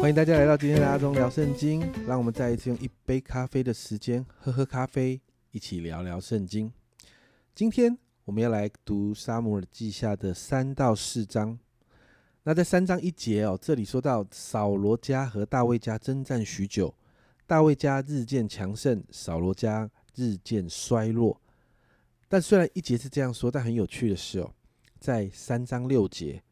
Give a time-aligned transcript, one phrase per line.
[0.00, 5.20] 欢迎大家来到今天的阿忠聊圣经，让我们再一次用一杯咖啡的时间喝喝咖啡，
[5.50, 6.72] 一起聊聊圣经。
[7.54, 11.58] 今天我们要来读沙姆尔记下的三到四章。
[12.44, 16.94] 那在三章一节哦，这里说到扫罗家和大卫家征战许久，
[17.46, 21.38] 大卫家日渐强盛，扫罗家日渐衰落。
[22.26, 24.50] 但虽然一节是这样说，但很有趣的是哦，
[24.98, 26.42] 在三章六节。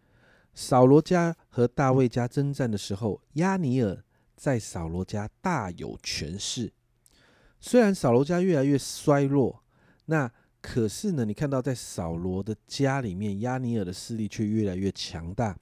[0.60, 4.02] 扫罗家和大卫家征战的时候，亚尼尔
[4.34, 6.72] 在扫罗家大有权势。
[7.60, 9.62] 虽然扫罗家越来越衰落，
[10.06, 10.28] 那
[10.60, 15.56] 可是呢，你看到在扫罗的家里面，亚尼尔的势力却越来越强大。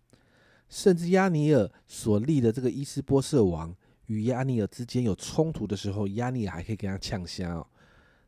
[0.70, 3.76] 甚至亚尼尔所立的这个伊斯波瑟王
[4.06, 7.66] 与亚尼尔之间有冲突的时候，亚尼尔还可以跟他呛虾哦。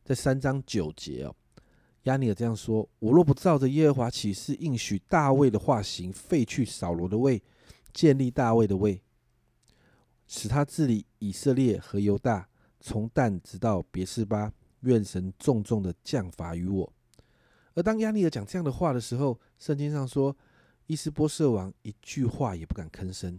[0.05, 1.35] 在三章九节哦。
[2.03, 7.43] 亚尼尔这样说：“我若不照着耶和华启示应许大卫的化行，废去扫罗的位，
[7.93, 9.01] 建立大卫的位，
[10.25, 12.47] 使他治理以色列和犹大，
[12.79, 16.93] 从旦直到别是巴，愿神重重的降罚于我。”
[17.75, 20.35] 而当亚尼尔讲这样的话的时候，圣经上说，
[20.87, 23.37] 伊斯波设王一句话也不敢吭声。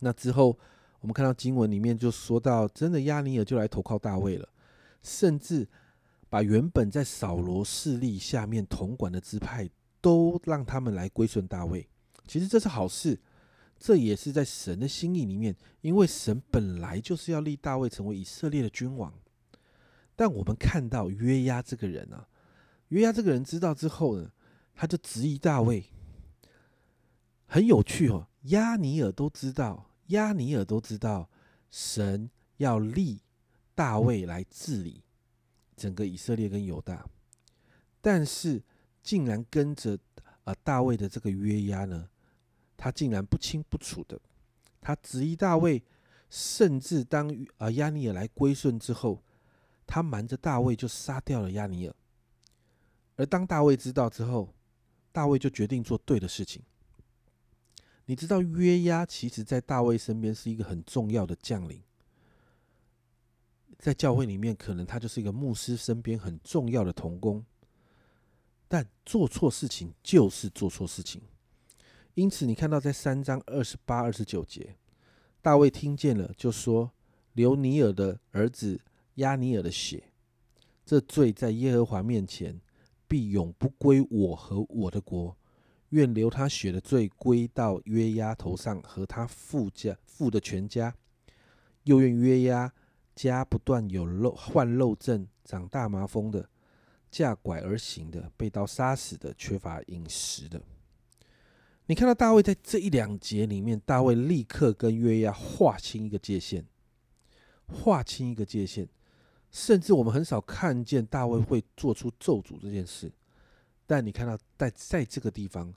[0.00, 0.58] 那之后，
[1.00, 4.48] 我们看到经文里面就说到，真的亚尼尔就来投靠大卫了，
[5.00, 5.68] 甚至。
[6.30, 9.68] 把原本在扫罗势力下面统管的支派，
[10.00, 11.86] 都让他们来归顺大卫。
[12.26, 13.20] 其实这是好事，
[13.78, 19.12] 这也是在神的心意里面，因为神本来就是要立大卫成为以色列的君王。
[20.14, 22.28] 但我们看到约押这个人啊，
[22.88, 24.30] 约押这个人知道之后呢，
[24.74, 25.84] 他就质疑大卫。
[27.46, 31.28] 很有趣哦，亚尼尔都知道，亚尼尔都知道，
[31.68, 33.20] 神要立
[33.74, 35.02] 大卫来治理。
[35.80, 37.08] 整个以色列跟犹大，
[38.02, 38.62] 但是
[39.02, 39.98] 竟然跟着
[40.44, 42.10] 啊大卫的这个约押呢，
[42.76, 44.20] 他竟然不清不楚的，
[44.78, 45.82] 他质疑大卫，
[46.28, 49.22] 甚至当啊亚尼尔来归顺之后，
[49.86, 51.94] 他瞒着大卫就杀掉了亚尼尔。
[53.16, 54.54] 而当大卫知道之后，
[55.12, 56.62] 大卫就决定做对的事情。
[58.04, 61.82] 你知道约押其实在大卫身边是一个很重要的将领。
[63.80, 67.42] 在教会里面，可能他就是一个牧师身边很重要的童工，
[68.68, 71.22] 但做错事情就是做错事情。
[72.12, 74.76] 因此，你看到在三章二十八、二十九节，
[75.40, 76.92] 大卫听见了，就说
[77.32, 78.78] ：“流尼尔的儿子
[79.14, 80.12] 亚尼尔的血，
[80.84, 82.60] 这罪在耶和华面前
[83.08, 85.34] 必永不归我和我的国。
[85.88, 90.94] 愿留他血的罪归到约押头上和他父家父的全家，
[91.84, 92.70] 又愿约押。”
[93.22, 96.48] 家不断有漏患漏症、长大麻风的、
[97.10, 100.62] 架拐而行的、被刀杀死的、缺乏饮食的。
[101.84, 106.64] 你看到大卫在这一两节里面，大卫立刻跟约押划清一个界限，
[107.66, 108.88] 划清一个界限。
[109.50, 113.12] 甚至我们很少看见大卫会做出咒诅这件事，
[113.86, 115.74] 但你看到在在这个地方，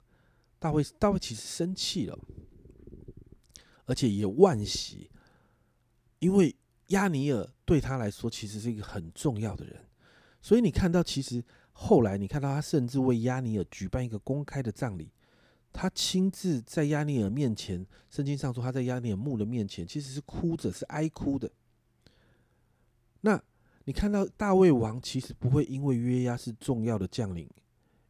[0.58, 2.18] 大卫大卫其实生气了，
[3.84, 5.10] 而且也万喜，
[6.20, 6.56] 因为。
[6.88, 9.76] 亚尼尔对他来说其实是一个很重要的人，
[10.42, 15.10] 所以你看到，其实后来你看到他甚至为亚尼尔举办一个公开的葬礼，
[15.72, 21.50] 他亲自在亚尼尔面前，圣经上说他在亚尼尔墓的面前其实是哭着，是哀哭的。
[23.22, 23.42] 那
[23.86, 27.48] 你看到大卫王其实不会因为约押是重要的将领，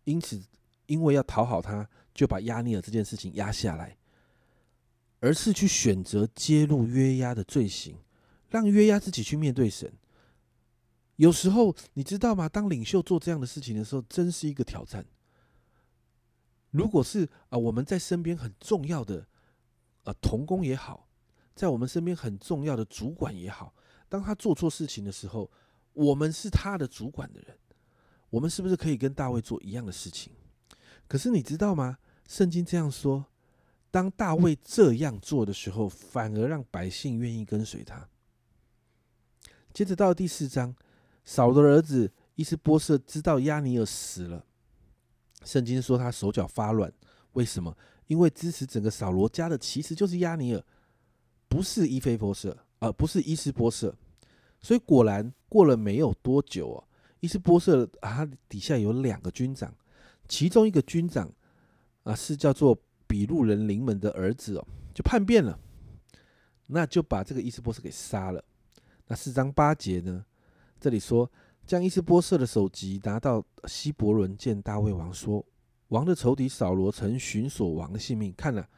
[0.03, 0.43] 因此
[0.87, 3.97] 因为要讨好他，就把亚尼尔这件事情压下来，
[5.21, 7.97] 而是去选择揭露约押的罪行。
[8.55, 9.93] 让约押自己去面对神。
[11.17, 12.49] 有时候你知道吗？
[12.49, 15.05] 当领袖做这样的事情的时候，真是一个挑战。
[16.71, 19.27] 如果是啊，我们在身边很重要的
[20.05, 21.09] 呃童工也好，
[21.57, 23.75] 在我们身边很重要的主管也好，
[24.09, 25.51] 当他做错事情的时候，
[25.93, 27.59] 我们是他的主管的人，
[28.31, 30.33] 我们是不是可以跟大卫做一样的事情？
[31.09, 31.99] 可是你知道吗？
[32.29, 33.27] 圣经这样说：
[33.91, 38.09] 当大卫这样做的时候，反而让百姓愿意跟随他。
[39.75, 40.73] 接着到第四章，
[41.25, 44.47] 扫罗的儿子伊斯波瑟知道亚尼尔死了。
[45.45, 46.91] 圣经说他手脚发软，
[47.33, 47.77] 为什么？
[48.07, 50.63] 因为支持整个扫罗家的其实就是亚尼尔，
[51.49, 53.93] 不是伊菲波瑟，而不是伊斯波瑟。
[54.61, 56.85] 所以果然过了没有多久哦，
[57.19, 59.75] 伊斯波瑟啊，他底下有两个军长，
[60.29, 61.29] 其中一个军长
[62.05, 65.59] 啊是叫做比路人临门的儿子哦，就叛变了，
[66.69, 68.45] 那就把这个伊斯波瑟给杀了。
[69.15, 70.25] 四章八节呢？
[70.81, 71.31] 这里说，
[71.67, 75.45] 将伊斯波瑟的首级拿到希伯伦见大卫王，说：
[75.89, 78.69] 王的仇敌扫罗曾寻索王的性命，看了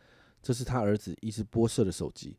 [0.42, 2.36] 这是他儿子伊斯波设的首级。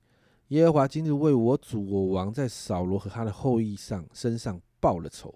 [0.50, 5.34] 耶和华今日为我主我王在扫罗和他的后裔上身上报了仇。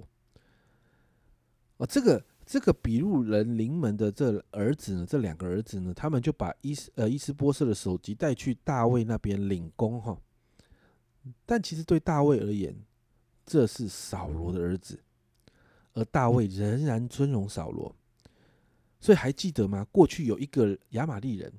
[1.77, 10.17] 哦，这个这个比路人临门的这儿子呢，这两个儿子呢，他们就把伊斯呃伊斯波设的首级带去大卫那边领功哈。
[11.45, 12.75] 但其实对大卫而言，
[13.45, 14.99] 这是扫罗的儿子，
[15.93, 17.95] 而大卫仍然尊荣扫罗。
[18.99, 19.85] 所以还记得吗？
[19.91, 21.51] 过去有一个亚玛利人。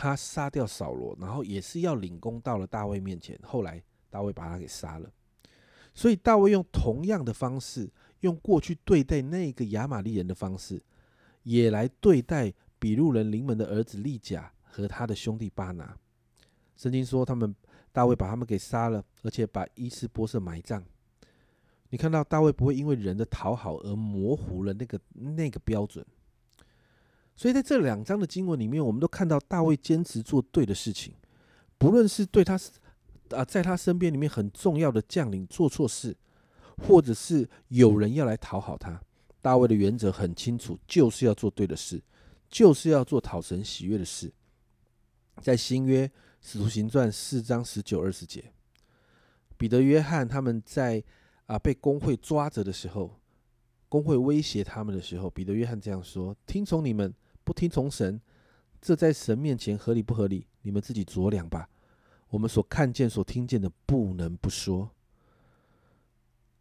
[0.00, 3.36] 他杀掉扫罗，然后也是要领功到了大卫面前。
[3.42, 5.10] 后来大卫把他给杀了，
[5.92, 7.90] 所以大卫用同样的方式，
[8.20, 10.80] 用过去对待那个亚玛利人的方式，
[11.42, 15.98] 也来对待比路人临门的儿子利甲和他的兄弟巴拿。
[16.78, 17.54] 圣经说，他们
[17.92, 20.82] 大卫把他们给杀了，而且把伊斯波色埋葬。
[21.90, 26.06] 你看到大卫不会因为人的讨好而模糊了那个那个标准。
[27.34, 31.14] 所以在这两章的经文里面，我们都看到大卫坚持做对的事情，
[31.78, 32.58] 不论是对他
[33.30, 36.16] 啊，在他身边里面很重要的将领做错事，
[36.76, 39.00] 或者是有人要来讨好他，
[39.40, 42.02] 大卫的原则很清楚，就是要做对的事，
[42.48, 44.32] 就是要做讨神喜悦的事。
[45.40, 46.10] 在新约
[46.50, 48.42] 使徒行传四章十九二十节，
[49.58, 51.04] 彼得、约翰他们在
[51.44, 53.20] 啊被工会抓着的时候，
[53.86, 57.14] 工会威胁他们的时候，彼得、约翰这样说：“听从你们。”
[57.44, 58.18] 不听从神，
[58.80, 60.46] 这在神面前合理不合理？
[60.62, 61.68] 你们自己酌量吧。
[62.30, 64.90] 我们所看见、所听见的，不能不说。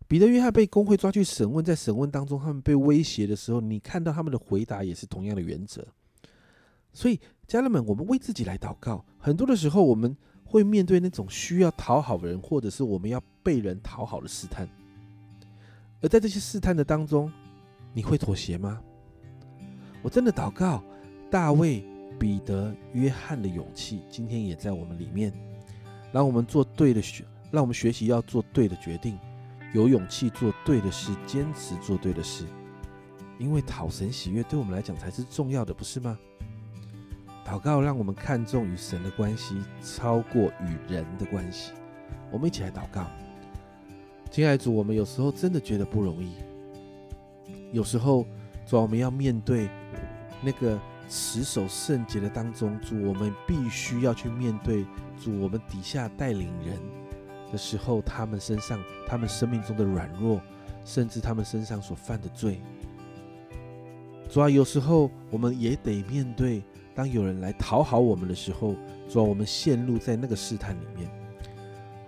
[0.06, 5.88] 彼得、约翰被工会抓去审问，在审问当中，他们被威胁的时候，你看到他们的回答也是同样的原则。
[6.92, 9.05] 所以，家人们，我们为自己来祷告。
[9.17, 14.67] 很多的时候，我们会面对那种需要讨好人，或者是我们要被人讨好的试探。
[16.01, 17.31] 而在这些试探的当中，
[17.94, 18.81] 你会妥协吗？
[20.01, 20.83] 我真的祷告，
[21.31, 21.85] 大卫、
[22.19, 25.31] 彼得、约翰的勇气，今天也在我们里面，
[26.11, 29.17] 让我们做对的学，让我们学习要做对的决定，
[29.73, 32.43] 有勇气做对的事，坚持做对的事，
[33.39, 36.19] 因为讨神喜悦对我们来讲才是重要的，不是吗？
[37.47, 41.71] 祷告让我们看重与神的关系，超过与人的关系。
[42.29, 43.07] 我们一起来祷告，
[44.29, 46.33] 亲爱的主，我们有时候真的觉得不容易，
[47.71, 48.25] 有时候。
[48.69, 49.69] 主，我们要面对
[50.41, 50.77] 那个
[51.07, 54.85] 持守圣洁的当中，主，我们必须要去面对
[55.17, 56.77] 主，我们底下带领人
[57.50, 58.77] 的时候，他们身上、
[59.07, 60.41] 他们生命中的软弱，
[60.83, 62.59] 甚至他们身上所犯的罪。
[64.29, 66.61] 主啊，有时候我们也得面对，
[66.97, 68.75] 当有人来讨好我们的时候，
[69.07, 71.07] 主啊，我们陷入在那个试探里面。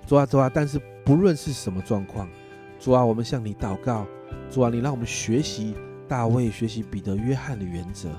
[0.07, 2.27] 主啊，主啊，但是不论是什么状况，
[2.80, 4.07] 主啊，我们向你祷告，
[4.50, 5.75] 主啊，你让我们学习。
[6.07, 8.09] 大卫学习彼得、约翰的原则，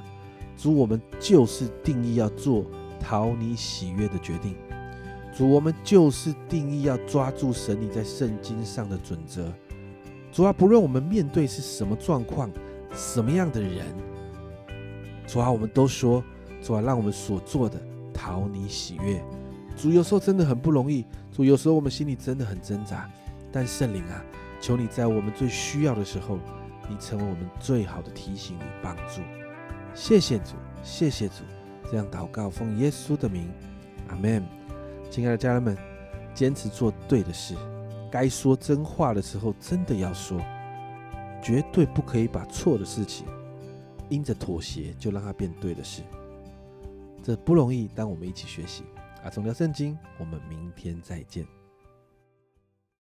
[0.56, 2.64] 主，我们就是定义要做
[3.00, 4.54] 讨你喜悦的决定。
[5.36, 9.52] 主，我们就是定义要抓住神你在圣经上的准则。
[10.30, 12.48] 主啊，不论我们面对是什么状况、
[12.94, 13.84] 什么样的人，
[15.26, 16.22] 主啊，我们都说，
[16.62, 17.80] 主啊，让我们所做的
[18.12, 19.22] 讨你喜悦。
[19.76, 23.10] 主，有时候真的很不容易，主，有时候我们心里真的很挣扎。
[23.52, 24.24] 但圣灵啊，
[24.60, 26.38] 求你在我们最需要的时候。
[26.88, 29.20] 你成为我们最好的提醒与帮助，
[29.94, 31.44] 谢谢主，谢谢主。
[31.88, 33.48] 这样祷告，奉耶稣的名，
[34.08, 34.44] 阿门。
[35.08, 35.78] 亲爱的家人们，
[36.34, 37.54] 坚持做对的事，
[38.10, 40.40] 该说真话的时候真的要说，
[41.40, 43.24] 绝对不可以把错的事情
[44.08, 46.02] 因着妥协就让它变对的事。
[47.22, 48.84] 这不容易，但我们一起学习。
[49.22, 51.46] 啊，从聊圣经，我们明天再见。